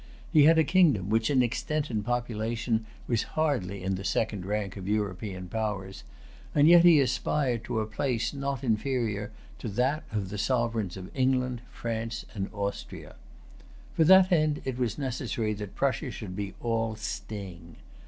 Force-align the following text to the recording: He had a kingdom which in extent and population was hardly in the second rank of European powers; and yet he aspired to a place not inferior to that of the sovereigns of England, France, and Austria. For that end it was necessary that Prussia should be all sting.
He 0.33 0.45
had 0.45 0.57
a 0.57 0.63
kingdom 0.63 1.11
which 1.11 1.29
in 1.29 1.43
extent 1.43 1.91
and 1.91 2.03
population 2.03 2.87
was 3.07 3.21
hardly 3.37 3.83
in 3.83 3.93
the 3.93 4.03
second 4.03 4.47
rank 4.47 4.75
of 4.75 4.87
European 4.87 5.47
powers; 5.47 6.03
and 6.55 6.67
yet 6.67 6.83
he 6.83 6.99
aspired 6.99 7.63
to 7.65 7.81
a 7.81 7.85
place 7.85 8.33
not 8.33 8.63
inferior 8.63 9.31
to 9.59 9.67
that 9.69 10.03
of 10.11 10.29
the 10.29 10.39
sovereigns 10.39 10.97
of 10.97 11.15
England, 11.15 11.61
France, 11.71 12.25
and 12.33 12.49
Austria. 12.51 13.15
For 13.93 14.03
that 14.05 14.31
end 14.31 14.63
it 14.65 14.79
was 14.79 14.97
necessary 14.97 15.53
that 15.53 15.75
Prussia 15.75 16.09
should 16.09 16.35
be 16.35 16.55
all 16.63 16.95
sting. 16.95 17.75